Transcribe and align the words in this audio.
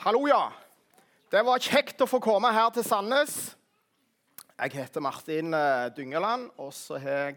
Hallo, 0.00 0.22
ja. 0.24 0.46
Det 1.28 1.42
var 1.44 1.60
kjekt 1.60 2.00
å 2.00 2.06
få 2.08 2.22
komme 2.24 2.48
her 2.56 2.70
til 2.72 2.80
Sandnes. 2.88 3.34
Jeg 4.56 4.72
heter 4.72 5.02
Martin 5.04 5.52
eh, 5.52 5.90
Dyngeland, 5.92 6.46
og 6.56 6.70
så 6.72 6.96
har 7.02 7.18
jeg 7.26 7.34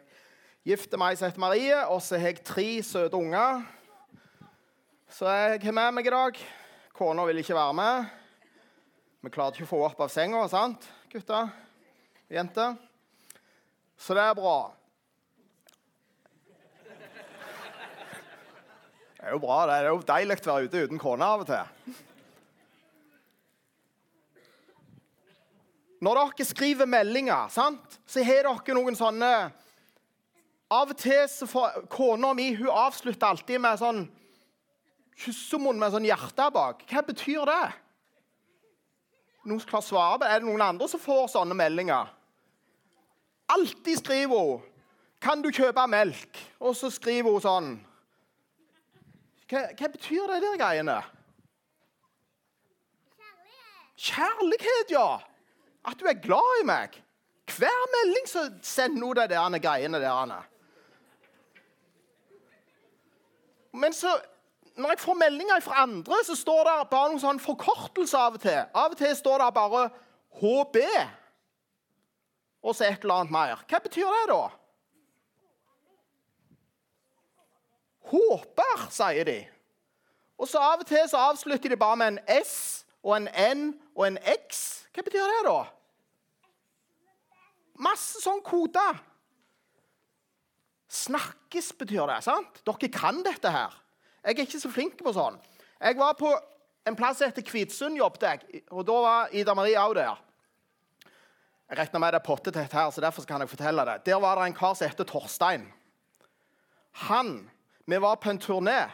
gift 0.72 0.96
meg 0.96 1.18
som 1.20 1.28
heter 1.28 1.44
Marie, 1.44 1.82
og 1.92 2.00
så 2.00 2.16
har 2.16 2.32
jeg 2.32 2.46
tre 2.48 2.64
søte 2.88 3.20
unger. 3.20 3.66
Så 5.12 5.28
jeg 5.28 5.60
har 5.66 5.76
med 5.76 5.98
meg 5.98 6.08
i 6.08 6.14
dag. 6.16 6.40
Kona 6.96 7.26
vil 7.28 7.42
ikke 7.44 7.58
være 7.58 7.76
med. 7.82 8.08
Vi 9.28 9.34
klarte 9.36 9.60
ikke 9.60 9.68
å 9.68 9.72
få 9.74 9.82
henne 9.82 9.92
opp 9.92 10.06
av 10.08 10.16
senga, 10.16 10.46
sant, 10.48 10.88
gutter? 11.12 11.52
Jenter? 12.32 12.80
Så 14.00 14.16
det 14.16 14.24
er 14.24 14.40
bra. 14.40 14.56
Det 19.20 19.28
er 19.28 19.36
jo 19.36 19.44
bra, 19.44 19.62
det. 19.68 19.76
Det 19.84 19.84
er 19.84 19.92
jo 19.92 20.02
deilig 20.16 20.42
å 20.46 20.52
være 20.54 20.72
ute 20.72 20.88
uten 20.88 21.06
kone 21.10 21.32
av 21.36 21.44
og 21.44 21.52
til. 21.52 22.02
Når 26.04 26.20
dere 26.20 26.46
skriver 26.48 26.90
meldinger, 26.90 27.48
sant, 27.54 28.00
så 28.10 28.24
har 28.26 28.50
dere 28.50 28.76
noen 28.76 28.98
sånne 28.98 29.30
Av 30.74 30.90
og 30.90 30.98
til 30.98 31.22
så 31.30 31.46
får 31.48 31.84
Kona 31.92 32.32
mi 32.34 32.50
hun 32.58 32.72
avslutter 32.72 33.30
alltid 33.30 33.62
med 33.62 33.78
sånn 33.78 34.02
kyssemunn 35.22 35.78
med 35.78 35.94
sånn 35.94 36.08
hjerte 36.08 36.48
bak. 36.56 36.82
Hva 36.90 37.04
betyr 37.06 37.46
det? 37.46 37.66
Noen 39.46 39.62
som 39.62 39.70
klarer 39.70 39.86
å 39.86 39.90
svare 39.92 40.18
på 40.18 40.24
det? 40.24 40.32
Er 40.32 40.42
det 40.42 40.48
noen 40.48 40.66
andre 40.66 40.88
som 40.90 41.04
får 41.04 41.28
sånne 41.36 41.58
meldinger? 41.60 42.10
Alltid 43.54 44.00
skriver 44.00 44.40
hun 44.40 44.62
'Kan 45.22 45.42
du 45.42 45.52
kjøpe 45.52 45.88
melk?' 45.88 46.40
Og 46.60 46.76
så 46.76 46.90
skriver 46.90 47.32
hun 47.32 47.42
sånn 47.42 47.86
hva, 49.48 49.68
hva, 49.78 49.88
betyr 49.88 50.28
det 50.28 50.42
der 50.42 50.58
greiene? 50.58 51.04
Kjærlighet. 53.14 53.94
Kjærlighet, 53.96 54.90
ja. 54.90 55.33
At 55.86 56.00
du 56.00 56.06
er 56.08 56.20
glad 56.24 56.62
i 56.62 56.66
meg. 56.66 56.96
Hver 57.58 57.88
melding 57.96 58.28
så 58.30 58.48
sender 58.62 59.06
hun 59.06 59.16
de 59.16 59.28
der 59.30 59.60
greiene 59.60 60.00
der. 60.00 60.46
Men 63.74 63.94
så, 63.94 64.22
når 64.78 64.90
jeg 64.90 65.00
får 65.00 65.14
meldinger 65.14 65.60
fra 65.60 65.82
andre, 65.82 66.16
så 66.26 66.36
står 66.36 66.64
det 66.64 66.90
bare 66.90 67.10
noen 67.10 67.22
sånn 67.22 67.42
forkortelse 67.42 68.18
av 68.18 68.38
og 68.38 68.42
til. 68.42 68.60
Av 68.74 68.94
og 68.94 68.98
til 68.98 69.16
står 69.18 69.42
det 69.42 69.54
bare 69.56 69.88
HB. 70.40 70.78
Og 72.64 72.76
så 72.76 72.88
et 72.88 73.02
eller 73.02 73.24
annet 73.24 73.34
mer. 73.34 73.64
Hva 73.70 73.82
betyr 73.84 74.14
det, 74.14 74.28
da? 74.30 74.44
Håper, 78.14 78.86
sier 78.94 79.28
de. 79.28 79.40
Og 80.38 80.48
så 80.48 80.62
Av 80.62 80.80
og 80.80 80.88
til 80.88 81.04
så 81.10 81.26
avslutter 81.32 81.74
de 81.74 81.80
bare 81.80 81.98
med 82.00 82.14
en 82.14 82.42
S 82.44 82.83
og 83.04 83.16
en 83.18 83.28
N 83.28 83.64
og 83.96 84.08
en 84.08 84.20
X. 84.48 84.84
Hva 84.94 85.04
betyr 85.04 85.28
det, 85.28 85.42
da? 85.48 85.58
Masse 87.84 88.22
sånn 88.24 88.42
koder. 88.46 89.02
Snakkes 90.94 91.72
betyr 91.78 92.06
det. 92.08 92.22
sant? 92.24 92.62
Dere 92.64 92.90
kan 92.94 93.24
dette 93.26 93.52
her. 93.52 93.74
Jeg 94.24 94.38
er 94.38 94.46
ikke 94.46 94.62
så 94.62 94.72
flink 94.72 95.00
på 95.02 95.12
sånn. 95.16 95.40
Jeg 95.82 95.98
var 96.00 96.14
på 96.16 96.30
en 96.88 96.96
plass 96.96 97.20
som 97.20 97.28
heter 97.28 97.44
Kvitsund, 97.44 97.98
jobbet 98.00 98.28
jeg. 98.28 98.64
Og 98.72 98.86
da 98.88 99.00
var 99.04 99.34
Ida 99.36 99.56
Marie 99.58 99.80
òg 99.80 99.98
der. 99.98 100.22
Jeg 101.70 101.80
regner 101.80 102.04
med 102.04 102.14
det 102.14 102.20
er 102.22 102.28
pottetett 102.28 102.76
her, 102.78 102.92
så 102.94 103.02
derfor 103.02 103.26
kan 103.28 103.42
jeg 103.42 103.50
fortelle 103.50 103.86
det. 103.88 104.04
Der 104.06 104.20
var 104.22 104.38
det 104.38 104.46
en 104.48 104.56
kar 104.56 104.76
som 104.78 104.88
heter 104.88 105.08
Torstein. 105.10 105.66
Han 107.10 107.50
Vi 107.86 107.98
var 108.00 108.16
på 108.16 108.30
en 108.30 108.40
turné. 108.40 108.92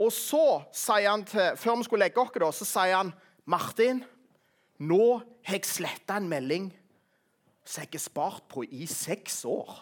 Og 0.00 0.10
så 0.12 0.64
sier 0.74 1.10
han 1.10 1.22
til, 1.28 1.54
før 1.60 1.78
vi 1.78 1.86
skulle 1.86 2.04
legge 2.06 2.20
oss, 2.20 2.32
da, 2.34 2.50
så 2.50 2.66
sier 2.66 2.96
han 2.98 3.12
Martin, 3.46 4.02
nå 4.82 5.04
har 5.46 5.58
jeg 5.58 5.68
sletta 5.68 6.18
en 6.18 6.28
melding 6.30 6.70
som 7.64 7.84
jeg 7.84 7.94
har 7.94 8.02
spart 8.02 8.46
på 8.50 8.64
i 8.66 8.88
seks 8.90 9.44
år. 9.48 9.76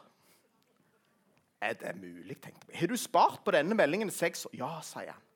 Er 1.63 1.79
det 1.79 1.97
mulig? 1.97 2.37
tenkte 2.43 2.67
jeg. 2.69 2.79
Har 2.81 2.91
du 2.91 2.97
spart 2.99 3.41
på 3.45 3.55
denne 3.55 3.75
meldingen 3.79 4.11
i 4.11 4.15
seks 4.15 4.47
år? 4.47 4.57
Ja, 4.59 4.73
sier 4.85 5.15
han. 5.15 5.29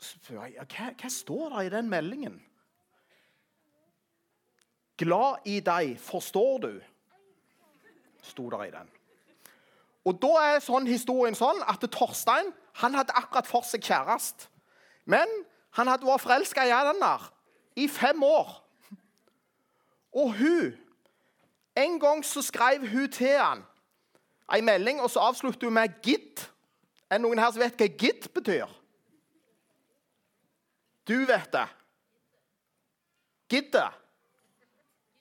Så 0.00 0.16
spør 0.16 0.46
jeg, 0.48 0.56
hva, 0.64 0.92
hva 0.96 1.10
står 1.12 1.50
det 1.54 1.66
i 1.66 1.74
den 1.76 1.90
meldingen? 1.92 2.38
Glad 5.00 5.44
i 5.48 5.60
deg, 5.64 5.94
forstår 6.00 6.64
du? 6.64 6.72
sto 8.22 8.50
der 8.52 8.64
i 8.64 8.72
den. 8.72 8.88
Og 10.04 10.16
da 10.22 10.30
er 10.42 10.62
sånn 10.64 10.88
historien 10.88 11.36
sånn 11.36 11.60
at 11.68 11.84
Torstein 11.92 12.52
han 12.80 12.96
hadde 12.96 13.16
akkurat 13.18 13.48
for 13.48 13.66
seg 13.66 13.84
kjæreste. 13.84 14.48
Men 15.04 15.28
han 15.76 15.90
hadde 15.90 16.08
vært 16.08 16.24
forelska 16.24 16.64
i 16.66 16.72
henne 16.72 17.12
i 17.76 17.88
fem 17.88 18.22
år. 18.24 18.54
Og 20.12 20.36
hun 20.38 20.78
En 21.76 22.00
gang 22.00 22.24
så 22.26 22.42
skrev 22.42 22.82
hun 22.90 23.06
til 23.14 23.38
han 23.38 23.62
ei 24.52 24.60
melding, 24.60 24.98
og 25.00 25.10
så 25.10 25.20
avslutter 25.22 25.68
hun 25.68 25.74
med 25.74 26.02
'gidd'. 26.02 26.42
Er 27.10 27.14
det 27.16 27.20
noen 27.22 27.38
her 27.38 27.50
som 27.50 27.62
vet 27.62 27.78
hva 27.78 27.86
'gidd' 27.86 28.26
betyr? 28.34 28.66
Du 31.10 31.24
vet 31.26 31.52
det. 31.52 31.68
Gidde. 33.50 33.82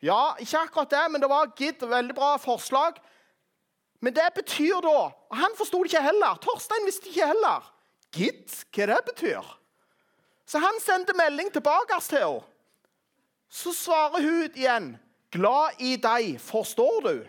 Ja, 0.01 0.35
ikke 0.39 0.57
akkurat 0.57 0.91
det, 0.91 1.05
men 1.11 1.21
det 1.21 1.29
var 1.29 1.49
gidd. 1.57 1.81
Veldig 1.81 2.15
bra 2.15 2.35
forslag. 2.37 2.99
Men 3.99 4.15
det 4.15 4.29
betyr 4.35 4.79
da 4.83 4.95
og 5.11 5.35
Han 5.35 5.55
forsto 5.57 5.83
det 5.83 5.91
ikke 5.91 6.03
heller. 6.03 6.37
Torstein 6.41 6.85
visste 6.87 7.09
ikke 7.11 7.27
heller. 7.33 7.65
Gitt 8.15 8.63
hva 8.73 8.87
det 8.93 9.01
betyr. 9.11 9.49
Så 10.49 10.61
han 10.63 10.79
sendte 10.81 11.13
melding 11.17 11.51
tilbake 11.53 11.99
til 12.07 12.23
henne. 12.23 12.47
Så 13.49 13.73
svarer 13.73 14.21
hun 14.21 14.43
ut 14.45 14.57
igjen. 14.57 14.97
'Glad 15.31 15.77
i 15.77 15.95
deg, 15.95 16.39
forstår 16.41 17.01
du?' 17.05 17.27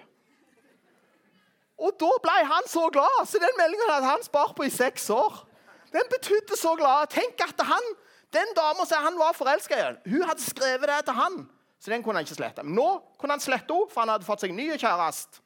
Og 1.81 1.93
da 2.01 2.11
ble 2.23 2.37
han 2.45 2.69
så 2.69 2.89
glad. 2.93 3.27
Så 3.29 3.41
den 3.41 3.57
meldingen 3.57 3.91
hadde 3.91 4.09
han 4.09 4.25
spart 4.25 4.55
på 4.57 4.65
i 4.65 4.73
seks 4.73 5.11
år. 5.11 5.47
Den 5.93 6.05
betydde 6.13 6.57
så 6.57 6.75
glad. 6.77 7.09
Tenk 7.13 7.41
at 7.41 7.65
han, 7.67 7.87
den 8.33 8.53
dama 8.57 8.85
som 8.87 9.05
han 9.05 9.17
var 9.19 9.33
forelska 9.33 9.79
i, 9.79 10.11
hun 10.11 10.23
hadde 10.29 10.45
skrevet 10.45 10.89
det 10.89 11.05
til 11.09 11.17
han. 11.17 11.41
Så 11.81 11.91
den 11.91 12.03
kunne 12.03 12.21
han 12.21 12.29
ikke 12.29 12.37
slette. 12.37 12.63
Men 12.63 12.77
nå 12.77 12.89
kunne 13.19 13.37
han 13.37 13.41
slette 13.41 13.73
henne, 13.73 13.89
for 13.89 14.05
han 14.05 14.13
hadde 14.13 14.29
fått 14.29 14.45
seg 14.45 14.53
ny 14.53 14.69
kjæreste. 14.77 15.40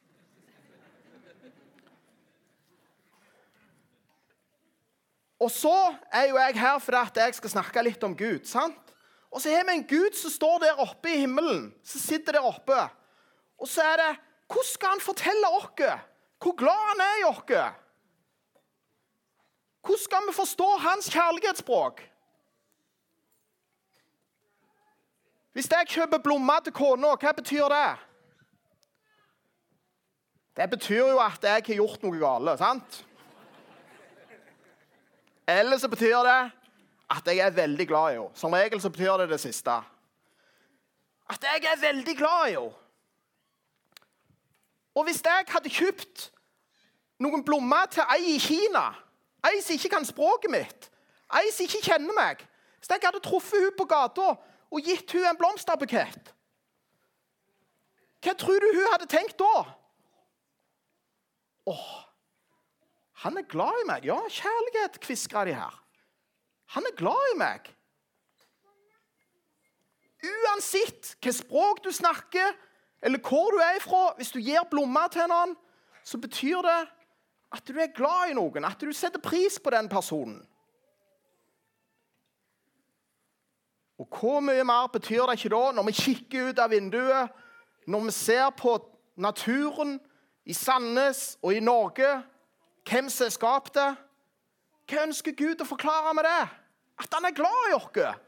Og 5.45 5.51
så 5.53 5.75
er 6.09 6.31
jo 6.31 6.39
jeg 6.41 6.57
her 6.57 6.79
fordi 6.81 6.97
at 6.97 7.17
jeg 7.21 7.35
skal 7.37 7.53
snakke 7.53 7.83
litt 7.85 8.03
om 8.03 8.17
Gud. 8.17 8.45
sant? 8.49 8.93
Og 9.29 9.41
så 9.41 9.51
har 9.51 9.65
vi 9.67 9.75
en 9.75 9.87
Gud 9.87 10.15
som 10.17 10.31
står 10.31 10.59
der 10.63 10.81
oppe 10.81 11.11
i 11.11 11.19
himmelen. 11.21 11.73
som 11.83 12.01
sitter 12.01 12.31
der 12.31 12.45
oppe. 12.45 12.77
Og 13.59 13.67
så 13.67 13.81
er 13.81 13.97
det 13.97 14.13
Hvordan 14.47 14.71
skal 14.73 14.89
han 14.89 15.01
fortelle 15.01 15.47
oss 15.47 15.69
hvor 16.39 16.55
glad 16.55 16.81
han 16.89 17.01
er 17.01 17.19
i 17.19 17.23
oss? 17.23 17.73
Hvordan 19.81 20.03
skal 20.03 20.27
vi 20.27 20.33
forstå 20.33 20.67
hans 20.77 21.09
kjærlighetsspråk? 21.09 22.01
Hvis 25.53 25.71
jeg 25.71 25.87
kjøper 25.87 26.17
blomster 26.17 26.59
til 26.63 26.73
kona, 26.73 27.15
hva 27.15 27.31
betyr 27.31 27.69
det? 27.71 27.97
Det 30.57 30.69
betyr 30.69 31.09
jo 31.09 31.19
at 31.19 31.43
jeg 31.43 31.51
har 31.51 31.61
gjort 31.61 32.03
noe 32.03 32.19
galt. 32.19 32.59
sant? 32.59 33.05
Eller 35.47 35.77
så 35.77 35.89
betyr 35.89 36.23
det 36.25 36.51
at 37.09 37.27
jeg 37.27 37.37
er 37.37 37.53
veldig 37.53 37.87
glad 37.87 38.11
i 38.11 38.17
henne. 38.17 38.33
Som 38.33 38.53
regel 38.53 38.81
så 38.81 38.89
betyr 38.89 39.17
det 39.21 39.29
det 39.29 39.39
siste. 39.39 39.71
At 41.29 41.43
jeg 41.43 41.69
er 41.71 41.81
veldig 41.81 42.17
glad 42.17 42.49
i 42.49 42.57
henne. 42.57 42.73
Og 44.95 45.03
hvis 45.03 45.21
jeg 45.25 45.45
hadde 45.51 45.69
kjøpt 45.69 46.29
noen 47.19 47.43
blomster 47.45 47.91
til 47.91 48.13
ei 48.15 48.35
i 48.35 48.39
Kina, 48.39 48.85
ei 49.45 49.59
som 49.61 49.75
ikke 49.75 49.91
kan 49.91 50.07
språket 50.07 50.51
mitt, 50.51 50.89
ei 51.35 51.51
som 51.51 51.67
ikke 51.67 51.83
kjenner 51.83 52.15
meg 52.15 52.43
Hvis 52.77 52.91
jeg 52.93 53.03
hadde 53.03 53.19
truffet 53.19 53.59
henne 53.59 53.75
på 53.77 53.87
gata 53.89 54.35
og 54.71 54.85
gitt 54.85 55.11
henne 55.11 55.33
en 55.33 55.39
blomsterbukett 55.39 56.31
Hva 58.23 58.33
tror 58.39 58.61
du 58.61 58.67
hun 58.71 58.91
hadde 58.93 59.09
tenkt 59.09 59.37
da? 59.39 59.65
Åh, 61.65 62.04
han 63.25 63.37
er 63.41 63.47
glad 63.49 63.81
i 63.81 63.87
meg. 63.89 64.05
Ja, 64.05 64.19
kjærlighet, 64.29 64.99
kviskra 65.01 65.45
de 65.47 65.55
her. 65.57 65.73
Han 66.75 66.85
er 66.85 66.97
glad 66.97 67.31
i 67.33 67.37
meg. 67.41 67.71
Uansett 70.25 71.15
hva 71.21 71.33
språk 71.33 71.81
du 71.85 71.89
snakker, 71.93 72.53
eller 73.01 73.21
hvor 73.25 73.49
du 73.53 73.57
er 73.61 73.79
ifra, 73.79 74.11
hvis 74.19 74.29
du 74.33 74.37
gir 74.45 74.67
blomster 74.69 75.15
til 75.15 75.31
noen, 75.31 75.55
så 76.05 76.19
betyr 76.21 76.61
det 76.65 76.81
at 77.55 77.65
du 77.65 77.79
er 77.81 77.93
glad 77.97 78.29
i 78.29 78.37
noen, 78.37 78.67
at 78.67 78.77
du 78.81 78.93
setter 78.93 79.21
pris 79.21 79.57
på 79.57 79.73
den 79.73 79.89
personen. 79.89 80.37
Og 83.97 84.09
hvor 84.11 84.41
mye 84.43 84.63
mer 84.67 84.91
betyr 84.93 85.25
det 85.25 85.39
ikke 85.39 85.53
da, 85.55 85.63
når 85.73 85.89
vi 85.89 85.97
kikker 85.97 86.51
ut 86.51 86.61
av 86.61 86.73
vinduet, 86.73 87.33
når 87.89 88.05
vi 88.05 88.13
ser 88.13 88.49
på 88.57 88.77
naturen 89.17 89.97
i 90.45 90.53
Sandnes 90.53 91.39
og 91.41 91.55
i 91.55 91.63
Norge, 91.63 92.09
hvem 92.85 93.09
som 93.09 93.25
er 93.25 93.33
skapt 93.33 93.73
det? 93.77 93.91
Hva 94.85 95.05
ønsker 95.07 95.33
Gud 95.37 95.61
å 95.61 95.67
forklare 95.67 96.13
med 96.17 96.27
det? 96.27 96.43
At 97.01 97.17
han 97.17 97.25
er 97.25 97.35
glad 97.35 97.71
i 97.71 97.75
oss. 97.77 98.21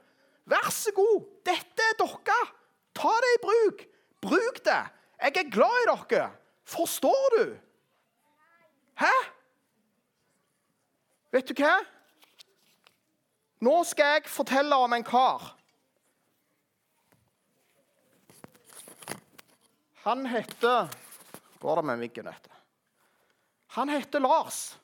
Vær 0.48 0.69
så 0.74 0.94
god, 0.95 1.27
dette 1.45 1.86
er 1.86 1.98
dere. 2.00 2.39
Ta 2.98 3.13
det 3.24 3.33
i 3.36 3.42
bruk. 3.44 3.83
Bruk 4.25 4.62
det. 4.65 4.81
Jeg 5.21 5.38
er 5.44 5.51
glad 5.54 5.83
i 5.83 5.89
dere. 5.92 6.30
Forstår 6.68 7.38
du? 7.38 7.44
Hæ? 8.98 9.13
Vet 11.36 11.51
du 11.51 11.53
hva? 11.62 11.75
Nå 13.62 13.77
skal 13.89 14.18
jeg 14.18 14.30
fortelle 14.31 14.77
om 14.77 14.94
en 14.94 15.06
kar. 15.06 15.53
Han 20.07 20.25
heter 20.30 20.94
Går 21.60 21.80
det 21.81 21.86
med 21.89 22.00
myggen, 22.00 22.30
dette? 22.30 22.56
Han 23.77 23.89
heter 23.89 24.19
Lars. 24.19 24.77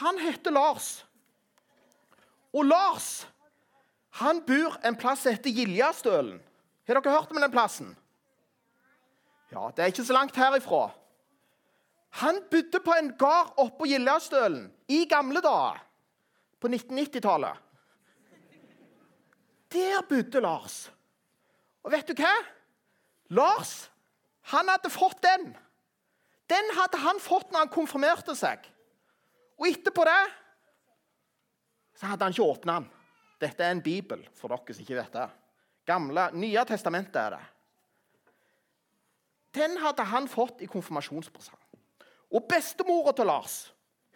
Han 0.00 0.18
heter 0.18 0.50
Lars. 0.50 1.04
Og 2.50 2.64
Lars 2.66 3.26
han 4.18 4.40
bor 4.46 4.74
en 4.82 4.96
plass 4.98 5.22
som 5.22 5.36
heter 5.36 5.52
Giljastølen. 5.54 6.40
Har 6.88 6.98
dere 6.98 7.12
hørt 7.14 7.30
om 7.30 7.38
den 7.38 7.52
plassen? 7.52 7.92
Ja, 9.52 9.68
Det 9.70 9.84
er 9.84 9.92
ikke 9.92 10.04
så 10.08 10.16
langt 10.16 10.36
herifra. 10.36 10.88
Han 12.18 12.40
bodde 12.50 12.80
på 12.80 12.94
en 12.96 13.12
gard 13.20 13.52
oppå 13.62 13.86
Giljastølen 13.86 14.64
i 14.88 15.04
gamle 15.06 15.42
dager. 15.44 15.78
På 16.58 16.66
1990-tallet. 16.72 17.60
Der 19.70 20.02
bodde 20.08 20.40
Lars. 20.40 20.90
Og 21.84 21.94
vet 21.94 22.08
du 22.08 22.18
hva? 22.18 22.34
Lars 23.30 23.76
han 24.50 24.74
hadde 24.74 24.90
fått 24.90 25.22
den. 25.22 25.52
Den 26.50 26.72
hadde 26.76 27.00
han 27.02 27.20
fått 27.22 27.50
når 27.50 27.64
han 27.64 27.72
konfirmerte 27.74 28.36
seg. 28.38 28.62
Og 29.56 29.68
etterpå 29.70 30.04
det 30.06 30.20
så 31.96 32.10
hadde 32.10 32.26
han 32.26 32.34
ikke 32.34 32.44
åpna 32.44 32.80
den. 32.80 32.88
Dette 33.40 33.64
er 33.64 33.72
en 33.72 33.82
bibel, 33.84 34.22
for 34.36 34.52
dere 34.52 34.74
som 34.74 34.84
ikke 34.84 34.98
vet 34.98 35.14
det. 35.16 35.28
Gamle, 35.88 36.26
Nye 36.36 36.64
testamentet 36.68 37.16
er 37.20 37.36
det. 37.36 37.44
Den 39.56 39.78
hadde 39.80 40.04
han 40.04 40.28
fått 40.28 40.60
i 40.60 40.68
konfirmasjonspresang. 40.68 41.62
Og 42.32 42.44
bestemora 42.50 43.14
til 43.16 43.30
Lars 43.30 43.56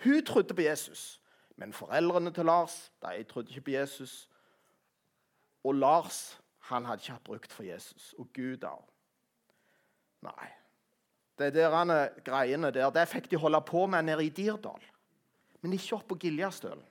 hun 0.04 0.24
trodde 0.24 0.54
på 0.54 0.64
Jesus. 0.64 1.20
Men 1.56 1.72
foreldrene 1.72 2.32
til 2.32 2.48
Lars 2.48 2.90
de 3.04 3.24
trodde 3.28 3.52
ikke 3.52 3.68
på 3.68 3.76
Jesus. 3.76 4.28
Og 5.64 5.74
Lars 5.74 6.40
han 6.68 6.84
hadde 6.84 7.02
ikke 7.02 7.16
hatt 7.16 7.24
brukt 7.24 7.52
for 7.52 7.68
Jesus. 7.68 8.14
Og 8.18 8.28
Gud 8.36 8.64
òg. 8.64 8.84
Nei. 10.24 10.48
Det 11.40 11.54
der 11.56 12.10
greiene 12.24 12.68
der, 12.74 12.90
det 12.92 13.08
fikk 13.08 13.30
de 13.30 13.40
holde 13.40 13.62
på 13.64 13.86
med 13.88 14.04
nede 14.04 14.24
i 14.26 14.32
Dirdal. 14.34 14.82
Men 15.60 15.72
ikke 15.76 15.96
oppe 15.96 16.12
på 16.12 16.26
Giljastølen. 16.26 16.84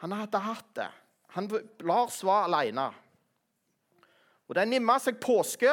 Han 0.00 0.16
hadde 0.16 0.40
hatt 0.40 0.70
det. 0.76 0.88
Han, 1.36 1.48
Lars 1.84 2.22
var 2.24 2.48
alene. 2.48 2.88
Og 4.48 4.56
Det 4.56 4.66
nimma 4.66 4.96
seg 4.98 5.20
påske, 5.22 5.70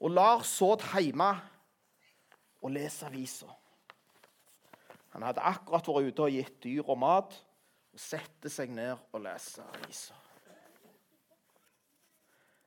og 0.00 0.14
Lars 0.14 0.54
satt 0.56 0.86
hjemme 0.94 1.28
og 2.62 2.72
leste 2.72 3.10
avisa. 3.10 3.50
Han 5.10 5.26
hadde 5.26 5.42
akkurat 5.42 5.90
vært 5.90 6.08
ute 6.14 6.24
og 6.24 6.34
gitt 6.38 6.58
dyr 6.62 6.86
og 6.86 6.98
mat, 7.02 7.34
og 7.90 8.00
sette 8.00 8.48
seg 8.52 8.70
ned 8.72 8.94
og 9.10 9.24
lese 9.26 9.64
avisa. 9.74 10.14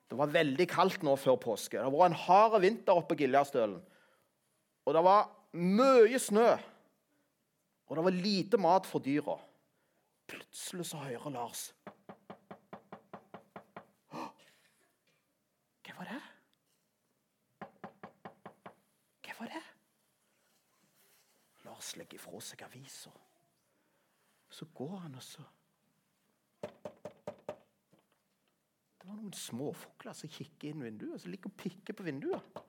Det 0.09 0.17
var 0.19 0.33
veldig 0.33 0.67
kaldt 0.69 1.03
nå 1.05 1.15
før 1.17 1.39
påske. 1.41 1.79
Det 1.79 1.94
vært 1.94 2.11
en 2.11 2.21
hard 2.25 2.59
vinter 2.61 2.94
oppe 2.94 3.13
på 3.13 3.23
Giljastølen. 3.23 3.79
Og 4.83 4.95
det 4.95 5.03
var 5.05 5.29
mye 5.53 6.19
snø. 6.19 6.51
Og 7.89 7.97
det 7.97 8.03
var 8.05 8.21
lite 8.25 8.59
mat 8.61 8.88
for 8.89 9.03
dyra. 9.03 9.38
Plutselig 10.29 10.85
så 10.88 10.97
hører 11.03 11.33
Lars 11.33 11.73
Hva 15.83 15.97
var 15.97 16.07
det? 16.09 16.21
Hva 19.25 19.35
var 19.39 19.51
det? 19.51 19.63
Lars 21.67 21.91
legger 22.00 22.17
ifra 22.17 22.39
seg 22.41 22.63
avisa. 22.65 23.11
Så 24.50 24.65
går 24.73 24.95
han 25.03 25.19
og 25.19 25.25
så 25.25 25.44
var 29.13 29.21
noen 29.21 29.38
småfugler 29.38 30.15
som 30.18 30.31
kikker 30.31 30.71
inn 30.71 30.83
vinduet, 30.83 31.21
som 31.21 31.31
ligger 31.31 31.51
og 31.51 31.57
pikker 31.60 31.98
på 31.98 32.06
vinduet. 32.06 32.62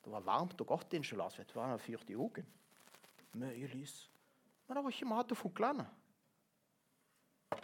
Det 0.00 0.12
var 0.12 0.24
varmt 0.26 0.60
og 0.62 0.66
godt 0.66 0.94
innså 0.96 1.18
Lars. 1.18 1.38
vet 1.38 1.48
du, 1.48 1.54
hva 1.54 1.66
Han 1.66 1.74
hadde 1.74 1.84
fyrt 1.84 2.10
i 2.10 2.16
oken. 2.16 2.46
Mye 3.38 3.66
lys. 3.70 4.10
Men 4.66 4.76
det 4.76 4.84
var 4.84 4.94
ikke 4.94 5.10
mat 5.10 5.28
til 5.30 5.38
fuglene. 5.38 5.86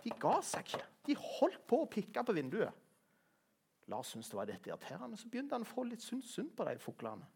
De 0.03 0.11
ga 0.11 0.35
seg 0.43 0.67
ikke. 0.67 0.85
De 1.07 1.17
holdt 1.19 1.63
på 1.67 1.81
å 1.83 1.89
pikke 1.91 2.25
på 2.27 2.35
vinduet. 2.35 2.83
Lars 3.91 4.11
syntes 4.11 4.31
det 4.31 4.39
var 4.39 4.49
dette 4.51 4.71
irriterende, 4.71 5.19
så 5.19 5.29
begynte 5.31 5.55
han 5.55 5.63
å 5.63 5.71
få 5.71 5.85
litt 5.87 6.03
synd, 6.03 6.51
på 6.57 6.67
de 6.67 6.79
fuglene. 6.83 7.27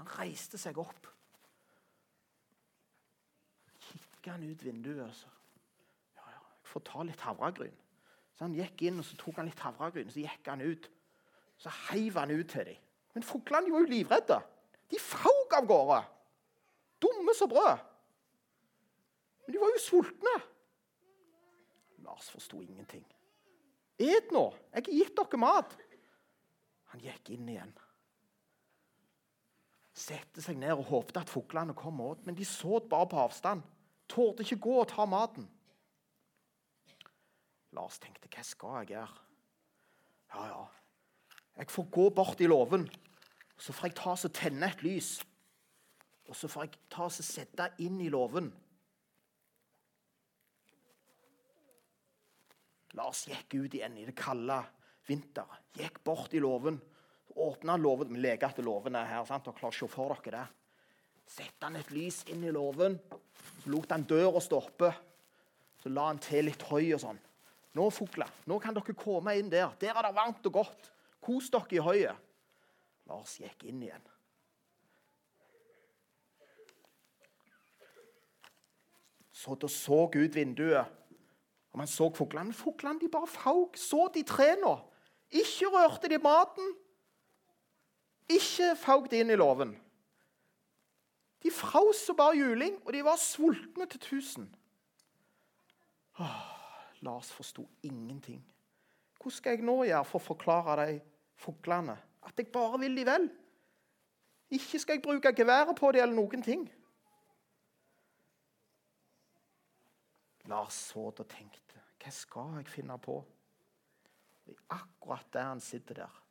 Han 0.00 0.10
reiste 0.18 0.60
seg 0.60 0.76
opp. 0.78 1.08
Kikka 3.88 4.36
han 4.36 4.44
ut 4.44 4.64
vinduet 4.64 5.16
så 5.16 5.32
Ja, 6.18 6.24
ja, 6.28 6.40
jeg 6.40 6.68
får 6.72 6.84
ta 6.84 7.04
litt 7.08 7.24
havregryn. 7.24 7.76
Så 8.38 8.46
Han 8.46 8.54
gikk 8.54 8.84
inn 8.86 9.02
og 9.02 9.06
så 9.06 9.16
tok 9.18 9.40
han 9.40 9.48
litt 9.50 9.64
havregryn, 9.64 10.12
så 10.14 10.22
gikk 10.22 10.46
han 10.46 10.62
ut. 10.62 10.86
Så 11.58 11.72
heiv 11.88 12.14
han 12.20 12.30
ut 12.30 12.46
til 12.52 12.68
dem. 12.70 12.84
Men 13.16 13.26
fuglene 13.26 13.72
var 13.74 13.82
jo 13.82 13.90
livredde. 13.90 14.36
De 14.88 15.00
fauk 15.02 15.56
av 15.58 15.66
gårde. 15.66 15.98
Dumme 17.02 17.34
som 17.34 17.50
brød. 17.50 17.82
Men 19.42 19.56
de 19.56 19.60
var 19.62 19.74
jo 19.74 19.82
sultne. 19.82 20.36
Lars 22.06 22.30
forsto 22.30 22.62
ingenting. 22.62 23.02
Et 23.98 24.30
nå! 24.30 24.44
Jeg 24.70 24.86
har 24.86 24.94
gitt 25.00 25.18
dere 25.18 25.42
mat. 25.42 25.74
Han 26.94 27.02
gikk 27.02 27.34
inn 27.34 27.50
igjen. 27.50 27.74
Sette 29.98 30.42
seg 30.44 30.60
ned 30.60 30.78
og 30.78 30.86
håpte 30.92 31.24
at 31.24 31.32
fuglene 31.32 31.74
kom 31.74 31.98
åt, 32.06 32.22
men 32.22 32.38
de 32.38 32.46
så 32.46 32.78
bare 32.78 33.10
på 33.10 33.18
avstand. 33.18 33.66
Torde 34.08 34.46
ikke 34.46 34.62
gå 34.68 34.76
og 34.84 34.90
ta 34.92 35.08
maten. 35.10 35.48
Lars 37.78 38.00
tenkte, 38.02 38.26
hva 38.32 38.42
skal 38.42 38.80
jeg 38.80 38.96
gjøre? 38.96 39.24
Ja, 40.34 40.46
ja. 40.50 40.62
Jeg 41.58 41.70
får 41.70 41.86
gå 41.94 42.06
bort 42.14 42.40
i 42.42 42.48
låven, 42.50 42.86
så 43.58 43.74
får 43.74 43.88
jeg 43.88 43.98
ta 43.98 44.14
og 44.14 44.32
tenne 44.34 44.70
et 44.70 44.82
lys. 44.82 45.10
Og 46.28 46.36
så 46.36 46.50
får 46.50 46.66
jeg 46.66 46.80
ta 46.92 47.06
og 47.06 47.14
sette 47.14 47.68
inn 47.82 48.00
i 48.02 48.10
låven. 48.12 48.50
Lars 52.98 53.24
gikk 53.30 53.54
ut 53.54 53.76
igjen 53.78 53.96
i 54.00 54.06
det 54.08 54.16
kalde 54.18 54.58
vinteren. 55.06 55.62
Gikk 55.78 56.02
bort 56.04 56.34
i 56.34 56.42
låven. 56.42 56.80
Åpna 57.38 57.76
låven. 57.78 58.12
Vi 58.16 58.22
leker 58.24 58.50
at 58.50 58.58
låven 58.64 58.98
er 58.98 59.06
her. 59.06 59.24
sant? 59.28 59.46
Dere 59.46 59.58
klarer 59.58 59.76
å 59.76 59.78
se 59.78 59.90
for 59.92 60.16
dere 60.18 60.34
det. 60.34 60.46
Sette 61.28 61.68
han 61.68 61.78
et 61.78 61.92
lys 61.94 62.24
inn 62.32 62.44
i 62.44 62.52
låven. 62.54 62.98
Så 63.62 63.70
lot 63.70 63.94
han 63.94 64.06
døra 64.08 64.42
stoppe. 64.42 64.92
Så 65.82 65.92
la 65.94 66.08
han 66.10 66.20
til 66.22 66.48
litt 66.48 66.64
høy 66.70 66.94
og 66.96 67.02
sånn. 67.04 67.20
Nå, 67.76 67.88
fugler, 67.92 68.30
nå 68.48 68.58
kan 68.62 68.76
dere 68.76 68.94
komme 68.96 69.34
inn 69.38 69.50
der. 69.52 69.74
Der 69.80 69.96
er 69.96 70.08
det 70.08 70.14
varmt 70.16 70.46
og 70.48 70.52
godt. 70.60 70.92
Kos 71.20 71.50
dere 71.52 71.76
i 71.76 71.82
høyet. 71.82 72.24
Lars 73.08 73.36
gikk 73.40 73.66
inn 73.68 73.82
igjen. 73.84 74.06
Så 79.32 79.54
da 79.54 79.68
så 79.70 80.06
ut 80.08 80.34
vinduet 80.34 80.94
og 81.72 81.78
man 81.78 81.86
så 81.86 82.08
fuglene. 82.10 82.52
Fuglene 82.56 82.98
de 83.00 83.08
bare 83.12 83.28
fauk. 83.30 83.76
Så 83.76 84.08
de 84.14 84.24
trærne. 84.26 84.78
Ikke 85.30 85.68
rørte 85.70 86.08
de 86.10 86.18
maten. 86.18 86.72
Ikke 88.28 88.74
fauk 88.76 89.10
de 89.10 89.20
inn 89.22 89.30
i 89.30 89.38
låven. 89.38 89.76
De 91.42 91.50
fraus 91.54 92.10
bare 92.16 92.34
juling, 92.36 92.80
og 92.84 92.92
de 92.92 93.04
var 93.04 93.16
sultne 93.16 93.86
til 93.86 94.00
tusen. 94.00 94.48
Åh, 96.18 96.47
Lars 97.06 97.30
forsto 97.32 97.64
ingenting. 97.86 98.40
Hva 99.18 99.30
skal 99.34 99.56
jeg 99.56 99.66
nå 99.66 99.82
gjøre 99.86 100.06
for 100.06 100.20
å 100.20 100.28
forklare 100.28 100.76
de 100.80 100.98
fuglene 101.38 101.96
at 102.28 102.38
jeg 102.38 102.50
bare 102.54 102.80
vil 102.82 102.98
de 102.98 103.04
vel? 103.06 103.28
Ikke 104.54 104.80
skal 104.80 104.98
jeg 104.98 105.04
bruke 105.04 105.32
geværet 105.36 105.76
på 105.76 105.90
dem 105.92 106.02
eller 106.02 106.16
noen 106.16 106.44
ting. 106.44 106.64
Lars 110.48 110.78
så 110.88 111.10
det 111.12 111.26
og 111.26 111.32
tenkte 111.34 111.82
Hva 111.98 112.12
skal 112.14 112.54
jeg 112.60 112.70
finne 112.72 112.96
på? 113.02 113.18
Akkurat 114.72 115.28
der 115.32 115.50
han 115.50 115.60
sitter 115.60 116.04
der 116.04 116.22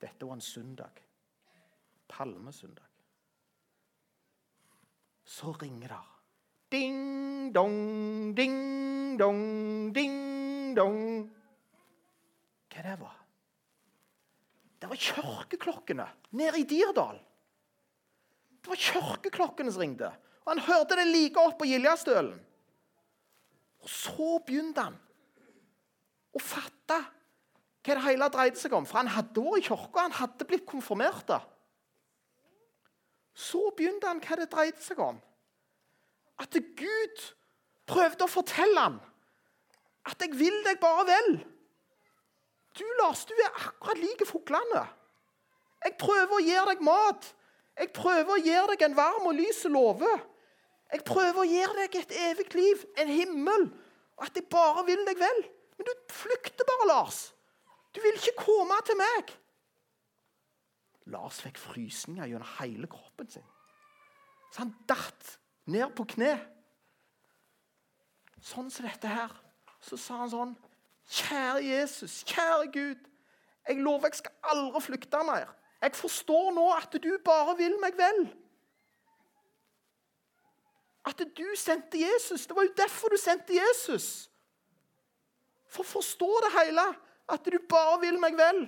Dette 0.00 0.26
var 0.26 0.36
en 0.36 0.40
søndag. 0.44 1.02
Palmesøndag. 2.08 2.84
Så 5.24 5.52
ringer 5.52 5.88
det. 5.88 6.15
Ding 6.76 7.52
dong, 7.54 8.34
ding 8.36 9.16
dong, 9.16 9.92
ding 9.96 10.74
dong. 10.76 10.98
Hva 12.68 12.82
det 12.84 12.96
var? 13.00 13.14
Det 14.76 14.90
var 14.90 15.00
kirkeklokkene 15.00 16.04
nede 16.36 16.60
i 16.60 16.66
Dirdal. 16.68 17.16
Det 18.60 18.68
var 18.68 18.82
kirkeklokkene 18.82 19.72
som 19.72 19.86
ringte. 19.86 20.10
Og 20.44 20.52
Han 20.52 20.64
hørte 20.66 20.98
det 21.00 21.06
like 21.08 21.40
opp 21.40 21.56
på 21.62 21.68
Giljastølen. 21.70 22.36
Og 23.80 23.88
så 23.88 24.28
begynte 24.44 24.84
han 24.84 24.98
å 26.36 26.42
fatte 26.42 26.98
hva 27.86 27.94
det 27.94 28.02
hele 28.04 28.28
dreide 28.34 28.60
seg 28.60 28.74
om. 28.76 28.84
For 28.84 29.00
han 29.00 29.14
hadde 29.14 29.46
vært 29.46 29.62
i 29.62 29.68
kirka, 29.70 30.04
han 30.10 30.18
hadde 30.18 30.48
blitt 30.50 30.68
konfirmert. 30.68 31.32
Så 33.32 33.64
begynte 33.78 34.10
han 34.12 34.20
hva 34.20 34.38
det 34.42 34.50
dreide 34.52 34.84
seg 34.84 35.00
om. 35.00 35.22
At 36.38 36.52
Gud 36.52 37.22
prøvde 37.88 38.26
å 38.26 38.30
fortelle 38.30 38.80
ham 38.80 39.00
at 40.06 40.20
'jeg 40.22 40.38
vil 40.38 40.64
deg 40.64 40.78
bare 40.80 41.06
vel'. 41.06 41.44
Du, 42.78 42.84
Lars, 43.00 43.24
du 43.24 43.34
er 43.34 43.66
akkurat 43.66 43.98
lik 43.98 44.22
fuglene. 44.26 44.84
Jeg 45.84 45.96
prøver 45.98 46.34
å 46.36 46.44
gi 46.44 46.58
deg 46.68 46.82
mat. 46.84 47.34
Jeg 47.76 47.92
prøver 47.92 48.32
å 48.32 48.42
gi 48.42 48.56
deg 48.70 48.82
en 48.82 48.96
varm 48.96 49.26
og 49.26 49.34
lys 49.34 49.64
låve. 49.64 50.12
Jeg 50.92 51.04
prøver 51.04 51.40
å 51.42 51.48
gi 51.48 51.64
deg 51.80 51.96
et 51.96 52.12
evig 52.30 52.54
liv, 52.54 52.84
en 52.96 53.08
himmel, 53.08 53.66
og 54.16 54.28
at 54.28 54.38
jeg 54.38 54.46
bare 54.52 54.84
vil 54.86 55.02
deg 55.08 55.18
vel. 55.18 55.42
Men 55.76 55.88
du 55.88 55.92
flykter 56.12 56.68
bare, 56.68 56.86
Lars. 56.88 57.32
Du 57.94 58.00
vil 58.04 58.16
ikke 58.20 58.44
komme 58.44 58.76
til 58.86 58.98
meg. 59.00 59.32
Lars 61.12 61.40
fikk 61.40 61.58
frysninger 61.58 62.28
gjennom 62.28 62.54
hele 62.58 62.88
kroppen 62.90 63.28
sin. 63.30 63.44
Så 64.52 64.64
han 64.64 64.72
datt 64.88 65.36
ned 65.66 65.90
på 65.96 66.06
kne. 66.14 66.36
Sånn 68.42 68.70
som 68.70 68.86
dette 68.86 69.10
her. 69.10 69.32
Så 69.82 69.98
sa 70.00 70.22
han 70.22 70.32
sånn 70.32 70.56
Kjære 71.06 71.60
Jesus, 71.62 72.24
kjære 72.26 72.70
Gud. 72.74 73.02
Jeg 73.68 73.82
lover 73.82 74.10
jeg 74.10 74.20
skal 74.20 74.32
aldri 74.50 74.80
flykte 74.82 75.20
mer. 75.26 75.52
Jeg 75.82 75.94
forstår 75.94 76.50
nå 76.56 76.64
at 76.74 76.96
du 77.02 77.12
bare 77.24 77.54
vil 77.58 77.76
meg 77.82 77.94
vel. 77.98 78.24
At 81.06 81.22
du 81.38 81.46
sendte 81.54 82.00
Jesus. 82.00 82.46
Det 82.46 82.56
var 82.56 82.66
jo 82.66 82.74
derfor 82.76 83.14
du 83.14 83.18
sendte 83.22 83.54
Jesus. 83.54 84.26
For 85.70 85.84
å 85.84 85.92
forstå 85.92 86.30
det 86.46 86.52
hele. 86.56 86.86
At 87.30 87.46
du 87.46 87.58
bare 87.70 88.00
vil 88.02 88.18
meg 88.22 88.34
vel. 88.38 88.64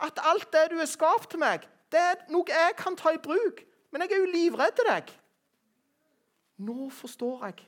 At 0.00 0.20
alt 0.24 0.48
det 0.52 0.70
du 0.72 0.80
er 0.80 0.88
skapt 0.88 1.30
til 1.32 1.40
meg, 1.40 1.68
det 1.92 2.00
er 2.00 2.24
noe 2.32 2.48
jeg 2.48 2.74
kan 2.80 2.96
ta 2.98 3.12
i 3.14 3.20
bruk. 3.20 3.60
Men 3.92 4.04
jeg 4.04 4.16
er 4.16 4.24
jo 4.24 4.32
livredd 4.32 4.74
til 4.76 4.88
deg. 4.88 5.12
Nå 6.56 6.90
forstår 6.90 7.46
jeg. 7.46 7.64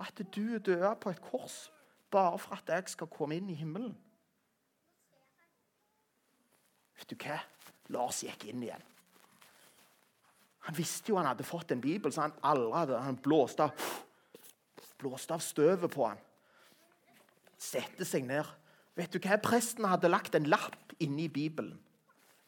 At 0.00 0.20
du 0.34 0.54
er 0.54 0.58
død 0.58 0.96
på 1.00 1.10
et 1.10 1.22
kors 1.24 1.70
bare 2.10 2.38
for 2.38 2.56
at 2.56 2.68
jeg 2.68 2.88
skal 2.92 3.08
komme 3.10 3.36
inn 3.36 3.48
i 3.50 3.56
himmelen. 3.56 3.94
Vet 6.96 7.10
du 7.10 7.16
hva? 7.20 7.40
Lars 7.92 8.22
gikk 8.24 8.48
inn 8.50 8.64
igjen. 8.66 8.84
Han 10.66 10.76
visste 10.76 11.12
jo 11.12 11.18
han 11.20 11.28
hadde 11.28 11.46
fått 11.46 11.70
en 11.72 11.82
bibel, 11.82 12.12
så 12.12 12.26
han 12.26 12.36
aldri 12.42 12.98
han 12.98 13.18
blåste 13.22 13.68
av, 13.68 13.90
blåste 14.98 15.36
av 15.36 15.44
støvet 15.44 15.92
på 15.92 16.08
han. 16.08 16.22
Sette 17.56 18.04
seg 18.08 18.26
ned. 18.26 18.48
Vet 18.98 19.12
du 19.12 19.20
hva? 19.20 19.38
Presten 19.42 19.86
hadde 19.86 20.10
lagt 20.10 20.34
en 20.34 20.48
lapp 20.50 20.96
inni 20.98 21.28
Bibelen. 21.32 21.76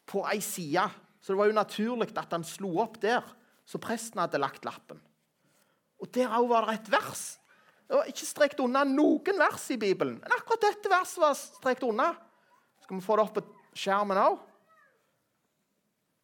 På 0.09 0.25
ei 0.27 0.41
side. 0.43 0.89
Så 1.21 1.33
det 1.33 1.39
var 1.41 1.51
jo 1.51 1.57
naturlig 1.57 2.11
at 2.17 2.33
han 2.33 2.47
slo 2.47 2.79
opp 2.83 2.99
der. 3.03 3.23
Så 3.69 3.81
presten 3.83 4.23
hadde 4.23 4.41
lagt 4.41 4.65
lappen. 4.65 5.01
Og 6.01 6.09
Der 6.15 6.31
òg 6.33 6.49
var 6.49 6.69
det 6.69 6.79
et 6.79 6.91
vers. 6.93 7.37
Det 7.89 7.97
var 7.97 8.09
ikke 8.09 8.29
strekt 8.29 8.61
unna 8.61 8.85
noen 8.85 9.41
vers 9.41 9.65
i 9.73 9.79
Bibelen. 9.81 10.19
Men 10.21 10.37
akkurat 10.37 10.67
dette 10.69 10.91
verset 10.93 11.21
var 11.21 11.37
strekt 11.37 11.85
unna. 11.85 12.13
Skal 12.85 12.97
vi 12.97 13.05
få 13.05 13.17
det 13.17 13.25
opp 13.25 13.39
på 13.39 13.45
skjermen 13.77 14.21
òg? 14.21 14.37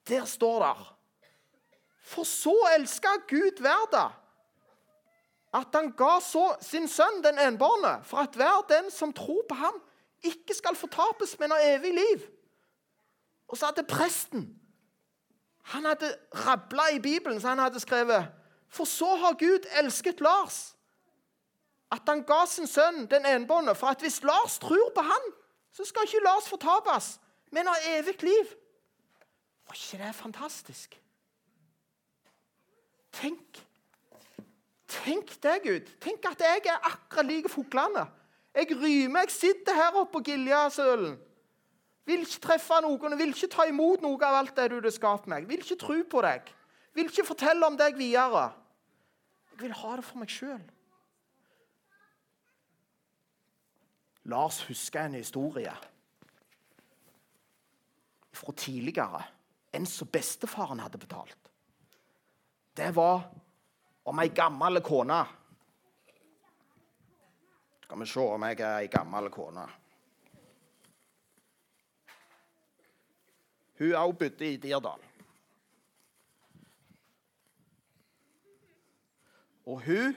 Der 0.09 0.27
står 0.29 0.61
det 0.61 0.75
For 2.05 2.29
så 2.29 2.53
elska 2.75 3.17
Gud 3.29 3.63
verden 3.65 4.13
at 5.55 5.77
han 5.77 5.93
ga 5.95 6.17
sin 6.67 6.89
sønn 6.91 7.21
den 7.23 7.39
enbårne, 7.39 8.01
for 8.03 8.25
at 8.25 8.35
hver 8.35 8.65
den 8.67 8.89
som 8.91 9.13
tror 9.15 9.45
på 9.47 9.55
ham, 9.55 9.77
ikke 10.25 10.57
skal 10.57 10.75
fortapes, 10.75 11.37
men 11.39 11.53
har 11.55 11.77
evig 11.77 11.93
liv. 11.95 12.25
Og 13.47 13.57
så 13.57 13.69
hadde 13.69 13.85
presten 13.87 14.49
Han 15.73 15.85
hadde 15.89 16.11
rabla 16.47 16.91
i 16.93 17.01
Bibelen, 17.01 17.41
så 17.41 17.49
han 17.49 17.59
hadde 17.59 17.81
skrevet 17.81 18.27
For 18.69 18.85
så 18.85 19.15
har 19.17 19.37
Gud 19.39 19.67
elsket 19.79 20.21
Lars, 20.21 20.75
at 21.93 22.03
han 22.09 22.25
ga 22.27 22.41
sin 22.51 22.67
sønn 22.67 23.05
den 23.07 23.27
enbånde, 23.27 23.75
for 23.79 23.95
at 23.95 24.03
hvis 24.03 24.23
Lars 24.27 24.59
tror 24.59 24.91
på 24.95 25.05
han, 25.07 25.29
så 25.73 25.87
skal 25.87 26.09
ikke 26.09 26.25
Lars 26.25 26.49
fortapes, 26.51 27.21
men 27.55 27.71
ha 27.71 27.75
evig 27.95 28.17
liv. 28.23 28.51
Var 29.69 29.79
ikke 29.79 30.03
det 30.05 30.15
fantastisk? 30.15 30.99
Tenk 33.15 33.63
Tenk 34.95 35.31
det, 35.43 35.55
Gud. 35.65 35.89
Tenk 36.01 36.27
at 36.29 36.43
jeg 36.45 36.69
er 36.71 36.87
akkurat 36.87 37.27
lik 37.27 37.49
fuglene. 37.51 38.05
Jeg 38.55 38.77
rymer, 38.79 39.25
jeg 39.27 39.35
sitter 39.35 39.75
her 39.75 39.97
oppe 39.99 40.13
på 40.13 40.21
Giljasølen. 40.29 41.17
Vil 42.05 42.25
ikke 42.27 42.43
treffe 42.51 42.81
noen, 42.85 43.17
vil 43.17 43.33
ikke 43.33 43.49
ta 43.53 43.65
imot 43.69 44.03
noe 44.05 44.21
av 44.27 44.43
alt 44.43 44.57
det 44.59 44.69
du 44.73 44.77
har 44.77 44.93
skapt 44.93 45.29
meg. 45.31 45.47
Vil 45.49 45.63
ikke 45.65 45.81
tro 45.81 45.97
på 46.05 46.23
deg. 46.25 46.51
Vil 46.95 47.09
ikke 47.09 47.27
fortelle 47.31 47.67
om 47.67 47.79
deg 47.81 47.97
videre. 47.97 48.51
Jeg 49.55 49.63
vil 49.63 49.77
ha 49.81 49.97
det 49.97 50.05
for 50.05 50.21
meg 50.21 50.33
sjøl. 50.33 50.61
Lars 54.33 54.63
husker 54.69 55.05
en 55.05 55.17
historie 55.19 55.73
fra 58.35 58.53
tidligere. 58.57 59.23
En 59.73 59.87
som 59.87 60.09
bestefaren 60.09 60.81
hadde 60.81 60.99
betalt. 60.99 61.51
Det 62.77 62.91
var 62.97 63.25
om 64.05 64.21
ei 64.21 64.29
gammel 64.35 64.81
kone. 64.85 65.21
Skal 67.85 68.01
vi 68.01 68.09
se 68.11 68.21
om 68.21 68.47
jeg 68.49 68.61
er 68.61 68.83
ei 68.83 68.91
gammel 68.93 69.31
kone. 69.31 69.67
Hun 73.79 73.97
òg 73.99 74.15
bodde 74.19 74.47
i 74.53 74.57
Dirdal. 74.61 75.03
Og 79.67 79.81
hun 79.87 80.17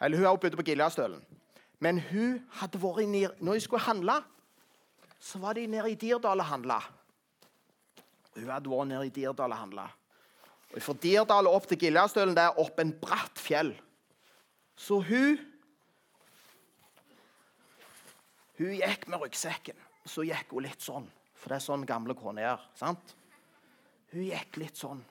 Eller 0.00 0.16
hun 0.16 0.26
òg 0.26 0.40
bodde 0.40 0.56
på 0.56 0.64
Giljastølen. 0.64 1.20
Men 1.78 2.00
hun 2.00 2.40
hadde 2.60 2.80
vært 2.80 3.02
i 3.04 3.26
Når 3.40 3.54
de 3.54 3.60
skulle 3.60 3.82
handle, 3.84 4.22
så 5.20 5.38
var 5.38 5.52
de 5.52 5.66
nede 5.66 5.90
i 5.90 5.94
Dirdal 5.94 6.40
og 6.40 6.46
handla. 6.46 6.80
Hun 8.34 8.48
hadde 8.48 8.70
vært 8.70 8.88
nede 8.88 9.06
i 9.06 9.12
Dirdal 9.14 9.52
og 9.52 9.58
handla. 9.58 9.86
Og 10.74 10.82
Fra 10.82 10.94
Dirdal 11.02 11.46
opp 11.50 11.66
til 11.68 11.78
Giljastølen 11.78 12.34
det 12.34 12.46
er 12.46 12.58
opp 12.62 12.78
en 12.80 12.92
bratt 13.00 13.38
fjell. 13.38 13.74
Så 14.76 15.02
hun 15.02 15.38
Hun 18.60 18.74
gikk 18.76 19.06
med 19.08 19.22
ryggsekken. 19.22 19.76
Så 20.10 20.24
gikk 20.26 20.54
hun 20.54 20.66
litt 20.66 20.82
sånn, 20.82 21.06
for 21.38 21.52
det 21.52 21.60
er 21.60 21.66
sånn 21.68 21.86
gamle 21.86 22.16
koner 22.18 22.48
gjør. 22.48 22.64
sant? 22.78 23.14
Hun 24.10 24.26
gikk 24.26 24.58
litt 24.58 24.80
sånn. 24.80 25.04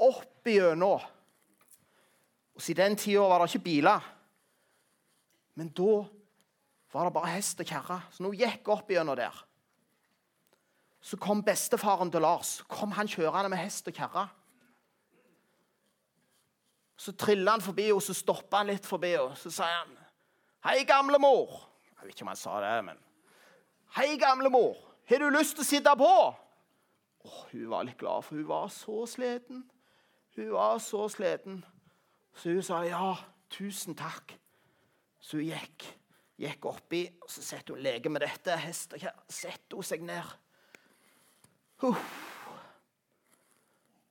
Opp 0.00 0.48
igjennom. 0.48 1.04
Og 2.56 2.64
Siden 2.64 2.94
den 2.94 2.96
tida 3.00 3.26
var 3.28 3.42
det 3.42 3.50
ikke 3.50 3.66
biler. 3.68 4.08
Men 5.60 5.68
da 5.76 5.92
var 6.92 7.06
det 7.06 7.14
bare 7.14 7.34
hest 7.36 7.60
og 7.60 7.68
kjerre. 7.68 8.00
Så 8.10 8.24
når 8.24 8.32
hun 8.32 8.42
gikk 8.46 8.72
opp 8.72 8.90
igjennom 8.90 9.18
der 9.20 9.44
så 11.00 11.16
kom 11.16 11.40
bestefaren 11.44 12.10
til 12.12 12.20
Lars. 12.20 12.60
kom 12.68 12.92
han 12.92 13.08
kjørende 13.08 13.48
med 13.48 13.62
hest 13.62 13.88
og 13.88 13.96
kjerre. 13.96 14.26
Så 17.00 17.14
trilla 17.16 17.56
han 17.56 17.64
forbi 17.64 17.86
henne, 17.88 18.04
så 18.04 18.14
stoppa 18.14 18.60
han 18.60 18.68
litt 18.68 18.86
forbi 18.86 19.14
henne. 19.14 19.36
Så 19.36 19.50
sa 19.50 19.64
han, 19.64 19.96
'Hei, 20.64 20.84
gamle 20.84 21.18
mor.' 21.18 21.66
Jeg 21.96 22.06
vet 22.06 22.14
ikke 22.14 22.22
om 22.22 22.28
han 22.28 22.36
sa 22.36 22.60
det, 22.60 22.84
men 22.84 22.98
'Hei, 23.90 24.16
gamle 24.16 24.50
mor. 24.50 24.76
Har 25.08 25.18
du 25.18 25.30
lyst 25.30 25.56
til 25.56 25.64
å 25.64 25.70
sitte 25.70 25.96
på?' 25.98 26.34
Oh, 27.24 27.40
hun 27.52 27.70
var 27.70 27.84
litt 27.84 27.98
glad, 27.98 28.24
for 28.24 28.34
hun 28.34 28.48
var 28.48 28.68
så 28.68 29.06
sliten. 29.06 29.70
Hun 30.36 30.52
var 30.52 30.78
så 30.78 31.08
sliten. 31.08 31.64
Så 32.34 32.54
hun 32.54 32.62
sa 32.62 32.80
ja, 32.82 33.16
tusen 33.50 33.94
takk. 33.94 34.38
Så 35.20 35.36
hun 35.36 35.50
gikk, 35.50 35.84
gikk 36.40 36.64
oppi, 36.64 37.02
og 37.20 37.28
så 37.30 37.42
setter 37.42 37.74
hun 37.74 37.82
lege 37.82 38.08
med 38.08 38.24
dette. 38.24 38.56
Hest 38.56 38.96
og. 38.96 39.04
Setter 39.28 39.76
hun 39.76 39.84
seg 39.84 40.02
ned. 40.06 40.32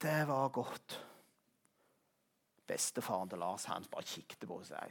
Det 0.02 0.28
var 0.28 0.50
godt. 0.54 1.00
Bestefaren 2.70 3.30
til 3.30 3.42
Lars 3.42 3.66
han 3.66 3.86
bare 3.90 4.06
kikket 4.06 4.46
på 4.48 4.60
og 4.60 4.68
sa 4.68 4.86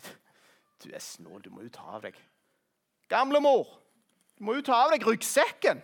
du 0.82 0.90
er 0.94 1.02
snål, 1.02 1.42
du 1.42 1.50
må 1.50 1.64
jo 1.66 1.70
ta 1.74 1.96
av 1.96 2.04
deg 2.06 2.18
Gamle 3.10 3.40
mor, 3.42 3.66
du 4.38 4.44
må 4.46 4.54
jo 4.54 4.62
ta 4.62 4.84
av 4.84 4.92
deg 4.94 5.06
ryggsekken. 5.06 5.80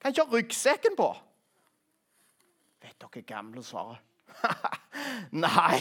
Kan 0.00 0.12
ikke 0.12 0.24
ha 0.24 0.36
ryggsekken 0.36 0.96
på. 0.98 1.08
Vet 2.84 3.00
dere 3.00 3.22
gamle 3.26 3.62
svaret? 3.64 4.02
nei, 5.46 5.80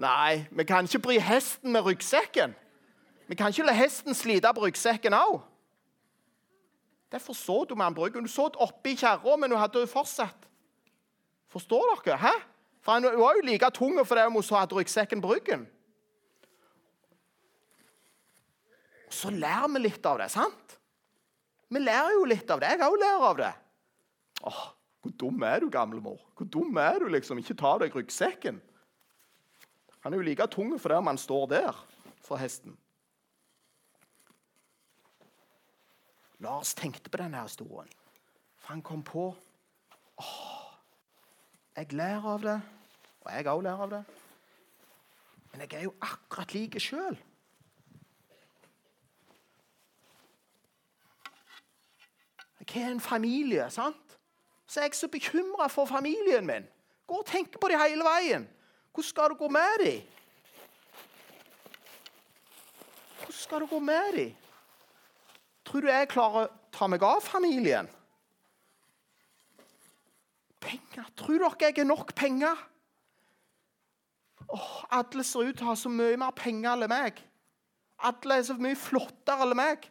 nei, 0.00 0.44
vi 0.50 0.66
kan 0.68 0.88
ikke 0.88 1.02
bry 1.06 1.18
hesten 1.22 1.72
med 1.72 1.86
ryggsekken. 1.86 2.52
Vi 3.30 3.38
kan 3.38 3.52
ikke 3.54 3.68
la 3.68 3.76
hesten 3.76 4.16
slite 4.16 4.52
på 4.56 4.66
ryggsekken 4.66 5.14
òg. 5.14 5.40
Derfor 7.10 7.34
så 7.34 7.64
du 7.68 7.74
med 7.74 7.94
bryggen. 7.94 8.26
Du 8.26 8.30
så 8.30 8.48
oppi 8.62 8.94
kjerra, 8.98 9.36
men 9.36 9.50
hun 9.50 9.60
hadde 9.60 9.82
jo 9.82 9.90
fortsatt 9.90 10.46
Forstår 11.50 11.96
dere? 12.04 12.16
Hæ? 12.18 12.30
For 12.80 12.92
Han 12.92 13.02
var 13.02 13.34
jo 13.34 13.42
like 13.42 13.70
tung 13.74 13.96
fordi 14.06 14.22
hun 14.28 14.42
hadde 14.50 14.74
ryggsekken 14.74 15.22
på 15.22 15.32
ryggen. 15.32 15.64
Så 19.10 19.30
lærer 19.30 19.68
vi 19.68 19.82
litt 19.82 20.06
av 20.06 20.20
det, 20.22 20.30
sant? 20.30 20.79
Vi 21.70 21.78
lærer 21.82 22.16
jo 22.16 22.26
litt 22.26 22.50
av 22.50 22.60
det. 22.62 22.72
Jeg 22.74 22.82
òg 22.82 22.98
lærer 22.98 23.26
av 23.30 23.36
det. 23.38 23.52
Åh, 24.50 24.62
Hvor 25.00 25.12
dum 25.16 25.42
er 25.46 25.62
du, 25.62 25.70
gamlemor? 25.72 26.18
Hvor 26.36 26.48
dum 26.48 26.76
er 26.76 26.98
du, 27.00 27.06
liksom? 27.08 27.38
Ikke 27.40 27.56
ta 27.56 27.76
deg 27.80 27.94
ryggsekken. 27.96 28.58
Han 30.04 30.12
er 30.12 30.20
jo 30.20 30.26
like 30.26 30.46
tung 30.52 30.74
for 30.80 30.92
om 30.96 31.08
han 31.08 31.20
står 31.20 31.46
der 31.52 31.78
for 32.24 32.40
hesten. 32.40 32.74
Lars 36.40 36.74
tenkte 36.74 37.12
på 37.12 37.20
denne 37.20 37.40
historien, 37.44 37.88
for 38.56 38.72
han 38.72 38.82
kom 38.82 39.02
på 39.04 39.26
åh, 40.20 40.68
Jeg 41.76 41.92
lærer 41.92 42.28
av 42.34 42.44
det, 42.44 42.60
og 43.24 43.32
jeg 43.32 43.48
òg 43.52 43.62
lærer 43.64 43.84
av 43.84 43.90
det. 43.92 44.04
Men 45.52 45.64
jeg 45.64 45.72
er 45.78 45.84
jo 45.88 45.94
akkurat 46.00 46.54
like 46.54 46.80
sjøl. 46.80 47.16
Jeg 52.60 52.82
er 52.82 52.90
en 52.92 53.00
familie, 53.00 53.70
sant? 53.70 54.18
Så 54.66 54.80
er 54.80 54.84
jeg 54.84 54.94
så 54.94 55.08
bekymra 55.08 55.66
for 55.66 55.88
familien 55.88 56.46
min. 56.46 56.66
Gå 57.06 57.18
og 57.18 57.26
tenk 57.26 57.56
på 57.60 57.68
dem 57.68 57.80
hele 57.80 58.04
veien. 58.06 58.48
Hvordan 58.92 59.08
skal 59.08 59.32
du 59.32 59.34
gå 59.34 59.48
med 59.48 59.84
dem? 59.84 60.02
Hvordan 63.18 63.38
skal 63.38 63.60
du 63.60 63.66
gå 63.66 63.78
med 63.78 64.12
dem? 64.16 64.36
Tror 65.64 65.80
du 65.80 65.88
jeg 65.88 66.08
klarer 66.10 66.46
å 66.46 66.52
ta 66.74 66.86
meg 66.90 67.02
av 67.02 67.22
familien? 67.22 67.88
Penger. 70.60 71.06
Tror 71.16 71.38
dere 71.38 71.70
jeg 71.70 71.78
er 71.78 71.88
nok 71.88 72.14
penger? 72.14 72.66
Åh, 74.50 74.84
alle 74.90 75.24
ser 75.24 75.46
ut 75.46 75.56
til 75.56 75.66
å 75.66 75.70
ha 75.70 75.76
så 75.78 75.90
mye 75.92 76.18
mer 76.18 76.34
penger 76.36 76.74
enn 76.74 76.90
meg. 76.90 77.20
Alle 78.02 78.38
er 78.40 78.46
så 78.46 78.56
mye 78.58 78.78
flottere 78.78 79.46
enn 79.46 79.58
meg. 79.58 79.86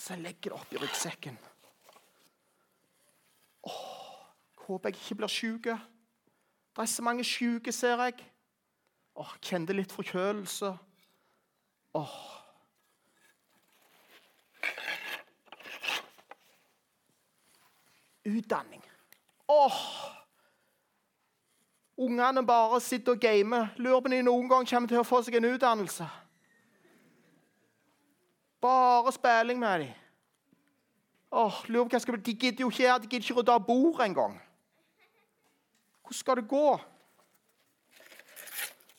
Så 0.00 0.14
jeg 0.14 0.22
legger 0.22 0.50
det 0.50 0.52
oppi 0.52 0.78
ryggsekken. 0.80 1.38
Åh, 3.62 3.80
håper 4.66 4.88
jeg 4.88 4.96
ikke 4.96 5.14
blir 5.14 5.28
sjuk. 5.28 5.64
Det 5.64 6.78
er 6.78 6.88
så 6.88 7.02
mange 7.02 7.24
sjuke, 7.24 7.72
ser 7.72 8.00
jeg. 8.06 8.14
Åh, 9.14 9.34
Kjente 9.44 9.76
litt 9.76 9.92
forkjølelse. 9.92 10.70
Åh. 12.00 12.16
Utdanning. 18.24 18.82
Åh! 19.48 19.82
Ungene 22.00 22.46
bare 22.46 22.80
sitter 22.80 23.12
og 23.12 23.20
gamer. 23.20 23.68
Lurer 23.76 24.00
på 24.00 24.08
om 24.08 24.16
de 24.16 24.22
noen 24.22 24.48
gang 24.48 24.68
kommer 24.68 24.88
til 24.88 25.02
å 25.02 25.04
få 25.04 25.20
seg 25.26 25.36
en 25.36 25.52
utdannelse. 25.52 26.08
Bare 28.60 29.12
spilling 29.12 29.58
med 29.58 29.80
dem. 29.80 29.94
Åh, 31.30 31.64
lurer 31.68 31.86
på 31.86 31.94
hva 31.94 32.00
skal 32.02 32.16
bli. 32.16 32.22
De 32.26 32.34
gidder 32.34 32.64
jo 32.64 32.70
ikke 32.70 32.86
her, 32.86 32.98
de 32.98 33.06
gidder 33.06 33.24
ikke 33.24 33.38
rydde 33.38 33.54
av 33.54 33.66
bordet 33.66 34.06
engang. 34.08 34.40
Hvordan 36.02 36.18
skal 36.18 36.40
det 36.40 36.48
gå? 36.50 36.80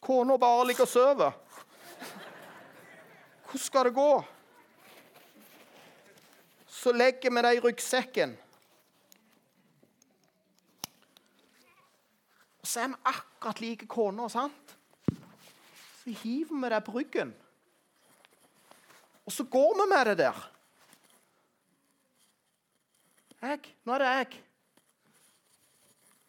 Kona 0.02 0.38
bare 0.38 0.68
ligger 0.68 0.88
og 0.88 0.90
sover. 0.90 1.32
Hvordan 3.44 3.66
skal 3.66 3.86
det 3.86 3.94
gå? 3.94 4.24
Så 6.68 6.92
legger 6.96 7.30
vi 7.30 7.42
det 7.46 7.54
i 7.56 7.60
ryggsekken. 7.60 8.38
Og 12.62 12.68
så 12.68 12.80
er 12.80 12.88
vi 12.88 13.02
akkurat 13.06 13.62
like 13.62 13.88
kona, 13.88 14.30
sant? 14.30 14.78
Så 16.02 16.16
hiver 16.24 16.62
vi 16.64 16.70
det 16.74 16.84
på 16.86 16.92
ryggen. 16.92 17.36
Og 19.32 19.36
så 19.36 19.44
går 19.44 19.74
vi 19.80 19.84
med 19.90 20.06
det 20.06 20.18
der. 20.18 20.40
Jeg, 23.42 23.60
nå 23.88 23.94
er 23.94 24.04
det 24.04 24.08
jeg. 24.08 24.40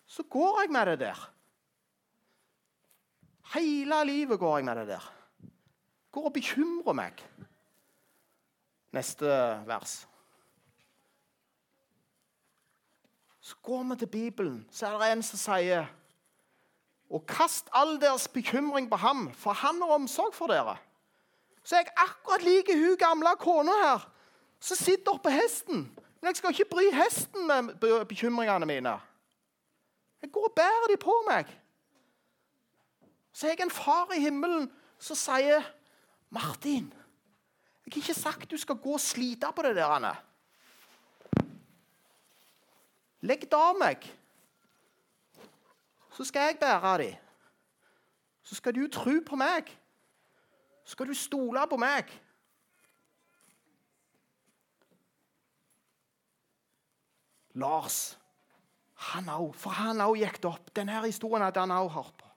Så 0.06 0.22
går 0.22 0.60
jeg 0.60 0.70
med 0.70 0.86
det 0.86 1.00
der. 1.00 1.22
Hele 3.54 3.98
livet 4.06 4.38
går 4.38 4.56
jeg 4.58 4.64
med 4.64 4.76
det 4.76 4.86
der. 4.92 5.08
Går 6.12 6.28
og 6.30 6.32
bekymrer 6.32 6.94
meg. 6.94 7.24
Neste 8.94 9.34
vers. 9.66 9.96
Så 13.40 13.58
går 13.66 13.82
vi 13.82 13.98
til 13.98 14.12
Bibelen, 14.14 14.62
så 14.70 14.86
er 14.86 14.98
det 15.02 15.10
en 15.10 15.26
som 15.26 15.42
sier 15.42 15.90
Og 17.10 17.26
kast 17.26 17.66
all 17.74 17.98
deres 18.00 18.28
bekymring 18.28 18.86
på 18.90 18.96
ham, 18.96 19.26
for 19.34 19.52
han 19.52 19.82
har 19.82 19.98
omsorg 19.98 20.34
for 20.34 20.46
dere. 20.46 20.78
Så 21.62 21.76
er 21.76 21.84
jeg 21.84 21.94
akkurat 21.96 22.42
lik 22.42 22.70
hun 22.74 22.96
gamle 22.98 23.36
kona 23.38 23.74
her 23.82 24.08
som 24.62 24.78
sitter 24.78 25.14
oppå 25.14 25.30
hesten. 25.30 25.88
Men 26.20 26.30
jeg 26.30 26.36
skal 26.36 26.54
ikke 26.54 26.70
bry 26.70 26.84
hesten 26.94 27.46
med 27.46 27.74
bekymringene 28.06 28.66
mine. 28.66 28.94
Jeg 30.22 30.30
går 30.32 30.44
og 30.48 30.54
bærer 30.56 30.90
de 30.90 30.96
på 31.02 31.14
meg. 31.26 31.50
Så 33.32 33.46
er 33.46 33.56
jeg 33.56 33.64
en 33.64 33.74
far 33.74 34.12
i 34.14 34.20
himmelen 34.20 34.70
som 34.98 35.16
sier, 35.16 35.62
'Martin, 36.30 36.92
jeg 37.84 37.92
har 37.92 37.96
ikke 37.96 38.14
sagt 38.14 38.50
du 38.50 38.56
skal 38.56 38.76
gå 38.76 38.92
og 38.92 39.00
slite 39.00 39.46
på 39.56 39.62
det 39.62 39.76
der.' 39.76 40.22
Legg 43.22 43.40
det 43.40 43.54
av 43.54 43.76
meg, 43.78 44.02
så 46.16 46.24
skal 46.24 46.40
jeg 46.40 46.58
bære 46.58 46.98
dem. 46.98 47.14
Så 48.42 48.54
skal 48.54 48.74
du 48.74 48.88
tro 48.88 49.20
på 49.26 49.36
meg. 49.36 49.81
Skal 50.84 51.08
du 51.08 51.14
stole 51.14 51.62
på 51.70 51.78
meg. 51.80 52.10
Lars 57.54 58.16
han 59.12 59.30
òg. 59.32 59.54
For 59.58 59.74
han 59.76 60.02
òg 60.04 60.18
gikk 60.20 60.40
det 60.42 60.50
opp. 60.50 60.70
Denne 60.76 61.00
historien 61.04 61.44
hadde 61.44 61.64
han 61.64 61.74
òg 61.74 61.90
hørt 61.96 62.14
på. 62.20 62.28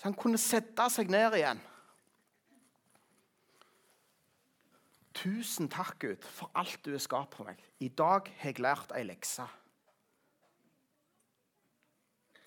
Så 0.00 0.08
han 0.08 0.16
kunne 0.16 0.40
sette 0.40 0.86
seg 0.92 1.12
ned 1.12 1.36
igjen. 1.36 1.60
Tusen 5.20 5.68
takk, 5.68 5.98
Gud, 6.00 6.24
for 6.24 6.48
alt 6.56 6.80
du 6.86 6.94
har 6.94 7.02
skapt 7.02 7.36
for 7.36 7.50
meg. 7.50 7.60
I 7.84 7.90
dag 7.92 8.30
har 8.40 8.54
jeg 8.54 8.62
lært 8.64 8.94
ei 8.96 9.02
lekse. 9.04 9.44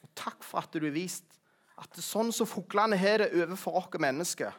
Og 0.02 0.10
takk 0.18 0.42
for 0.42 0.64
at 0.64 0.74
du 0.74 0.88
har 0.88 0.96
vist 0.96 1.38
at 1.78 2.00
sånn 2.02 2.32
som 2.34 2.50
fuglene 2.50 2.98
har 2.98 3.22
det 3.22 3.32
overfor 3.44 3.78
oss 3.82 4.00
mennesker, 4.02 4.54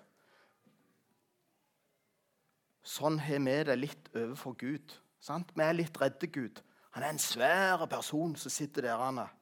sånn 2.84 3.18
har 3.24 3.40
vi 3.42 3.56
det 3.66 3.76
litt 3.80 4.10
overfor 4.12 4.54
Gud. 4.60 4.94
Sant? 5.24 5.54
Vi 5.56 5.64
er 5.64 5.76
litt 5.76 5.96
redde 6.00 6.28
Gud. 6.28 6.60
Han 6.94 7.02
er 7.02 7.14
en 7.14 7.22
svær 7.22 7.86
person 7.90 8.36
som 8.38 8.52
sitter 8.52 8.86
der. 8.86 9.00
Han 9.00 9.22
er. 9.24 9.32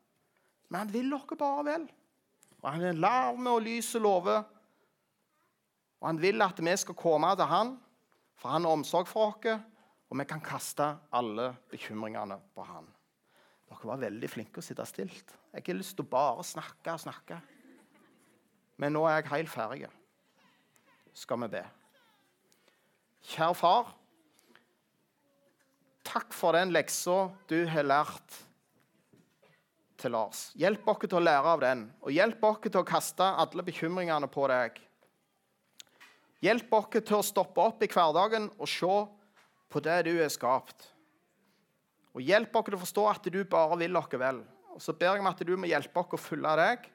Men 0.70 0.87
han 0.87 0.92
vil 0.94 1.11
dere 1.12 1.37
bare 1.38 1.64
vel. 1.66 1.88
Og 2.62 2.70
Han 2.70 2.85
er 2.87 2.98
larme 2.98 3.50
og 3.50 3.64
lys 3.66 3.90
og 3.98 4.05
love. 4.07 4.37
Og 6.00 6.09
han 6.09 6.20
vil 6.22 6.42
at 6.42 6.59
vi 6.59 6.76
skal 6.78 6.98
komme 6.98 7.31
til 7.38 7.46
han, 7.46 7.76
for 8.38 8.50
han 8.50 8.64
har 8.64 8.74
omsorg 8.74 9.07
for 9.11 9.35
oss. 9.35 9.61
Og 10.11 10.18
vi 10.18 10.26
kan 10.28 10.42
kaste 10.44 10.87
alle 11.12 11.52
bekymringene 11.70 12.38
på 12.55 12.64
han. 12.68 12.88
Dere 13.68 13.88
var 13.88 14.00
veldig 14.02 14.28
flinke 14.28 14.61
å 14.61 14.64
sitte 14.64 14.85
stilt. 14.87 15.35
Jeg 15.52 15.64
har 15.66 15.78
lyst 15.78 15.96
til 15.96 16.05
å 16.05 16.12
bare 16.12 16.44
snakke 16.44 16.92
og 16.92 17.00
snakke. 17.00 17.38
Men 18.76 18.92
nå 18.96 19.05
er 19.09 19.20
jeg 19.20 19.31
helt 19.33 19.52
ferdig. 19.52 19.88
Skal 21.16 21.40
vi 21.44 21.52
be. 21.55 21.62
Kjære 23.22 23.54
far 23.54 23.92
takk 26.12 26.35
for 26.37 26.56
den 26.56 26.72
leksa 26.74 27.30
du 27.48 27.62
har 27.70 27.87
lært 27.87 28.38
til 30.02 30.12
Lars. 30.12 30.50
Hjelp 30.58 30.87
oss 30.90 31.04
til 31.06 31.18
å 31.20 31.22
lære 31.22 31.52
av 31.54 31.62
den, 31.62 31.85
og 32.02 32.12
hjelp 32.12 32.42
oss 32.44 32.62
til 32.66 32.80
å 32.80 32.87
kaste 32.87 33.24
alle 33.44 33.64
bekymringene 33.64 34.28
på 34.32 34.48
deg. 34.50 34.80
Hjelp 36.42 36.74
oss 36.74 36.90
til 36.98 37.18
å 37.20 37.24
stoppe 37.24 37.62
opp 37.62 37.85
i 37.85 37.90
hverdagen 37.90 38.50
og 38.58 38.68
se 38.68 38.96
på 39.72 39.85
det 39.85 40.00
du 40.08 40.16
er 40.18 40.32
skapt. 40.32 40.88
Og 42.12 42.20
hjelp 42.26 42.56
oss 42.58 42.66
til 42.66 42.76
å 42.76 42.82
forstå 42.82 43.06
at 43.12 43.30
du 43.32 43.40
bare 43.48 43.78
vil 43.80 43.96
oss 43.96 44.11
vel. 44.11 44.42
Og 44.74 44.82
Så 44.82 44.92
ber 44.92 45.14
jeg 45.14 45.22
om 45.22 45.30
at 45.30 45.46
du 45.46 45.54
må 45.56 45.70
hjelpe 45.70 46.02
oss 46.02 46.18
å 46.18 46.20
følge 46.20 46.56
deg, 46.58 46.90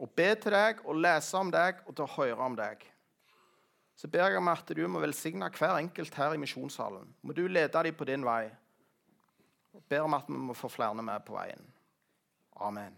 og 0.00 0.08
be 0.16 0.32
til 0.40 0.56
deg 0.56 0.80
og 0.88 0.96
lese 0.96 1.36
om 1.36 1.52
deg 1.52 1.84
og 1.84 1.94
til 1.94 2.06
å 2.06 2.12
høre 2.16 2.48
om 2.48 2.56
deg 2.56 2.88
så 4.02 4.08
ber 4.10 4.32
jeg 4.32 4.38
om 4.40 4.48
at 4.50 4.66
du 4.74 4.80
må 4.90 4.98
velsigne 4.98 5.46
hver 5.54 5.76
enkelt 5.78 6.16
her 6.18 6.32
i 6.34 6.38
misjonssalen. 6.42 7.06
Må 7.22 7.36
du 7.38 7.44
lede 7.46 7.84
dem 7.86 7.94
på 7.94 8.06
din 8.08 8.24
vei. 8.26 8.48
Og 9.78 9.84
ber 9.86 10.02
om 10.08 10.16
at 10.18 10.26
vi 10.26 10.40
må 10.42 10.56
få 10.58 10.66
flere 10.74 11.04
med 11.06 11.22
på 11.22 11.36
veien. 11.36 11.62
Amen. 12.66 12.96